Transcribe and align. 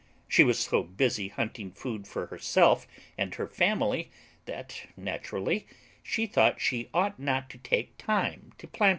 She 0.27 0.43
was 0.43 0.57
so 0.57 0.81
busy 0.81 1.27
hunting 1.27 1.69
food 1.71 2.07
for 2.07 2.25
herself 2.25 2.87
and 3.19 3.35
her 3.35 3.47
family 3.47 4.09
that, 4.45 4.87
naturally, 4.97 5.67
she 6.01 6.25
thought 6.25 6.59
she 6.59 6.89
ought 6.91 7.19
not 7.19 7.51
to 7.51 7.59
take 7.59 7.99
time 7.99 8.51
to 8.57 8.67
plant 8.67 8.89
it. 8.89 8.89